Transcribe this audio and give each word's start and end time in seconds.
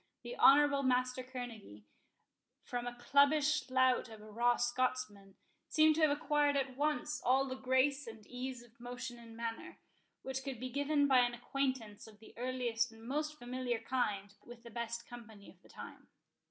The 0.23 0.35
honourable 0.37 0.81
Master 0.81 1.21
Kerneguy, 1.23 1.83
from 2.63 2.87
a 2.87 2.95
cubbish 2.95 3.69
lout 3.69 4.09
of 4.09 4.19
a 4.19 4.31
raw 4.31 4.55
Scotsman, 4.55 5.35
seemed 5.67 5.93
to 5.93 6.01
have 6.01 6.09
acquired 6.09 6.55
at 6.57 6.75
once 6.75 7.21
all 7.23 7.45
the 7.45 7.53
grace 7.53 8.07
and 8.07 8.25
ease 8.25 8.63
of 8.63 8.79
motion 8.79 9.19
and 9.19 9.37
manner, 9.37 9.77
which 10.23 10.43
could 10.43 10.59
be 10.59 10.71
given 10.71 11.07
by 11.07 11.19
an 11.19 11.35
acquaintance 11.35 12.07
of 12.07 12.17
the 12.19 12.33
earliest 12.35 12.91
and 12.91 13.03
most 13.07 13.37
familiar 13.37 13.77
kind 13.77 14.33
with 14.43 14.63
the 14.63 14.71
best 14.71 15.05
company 15.07 15.51
of 15.51 15.61
the 15.61 15.69
time. 15.69 16.07